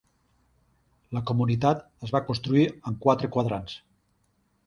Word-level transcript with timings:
La 1.17 1.21
comunitat 1.31 1.83
es 2.07 2.15
va 2.15 2.23
construir 2.29 2.65
en 2.93 2.99
quatre 3.05 3.29
quadrants. 3.37 3.79